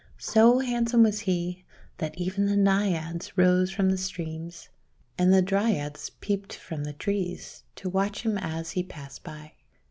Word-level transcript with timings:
So 0.17 0.57
handsome 0.57 1.03
was 1.03 1.19
he 1.19 1.63
that 1.99 2.17
even 2.17 2.47
the 2.47 2.57
Naiads 2.57 3.37
rose 3.37 3.69
from 3.69 3.91
the 3.91 3.99
streams, 3.99 4.67
and 5.15 5.31
the 5.31 5.43
Dryads 5.43 6.09
peeped 6.21 6.55
from 6.55 6.85
the 6.85 6.93
trees, 6.93 7.63
to 7.75 7.87
watch 7.87 8.23
him 8.23 8.35
as 8.39 8.71
he 8.71 8.81
passed 8.81 9.23
by. 9.23 9.51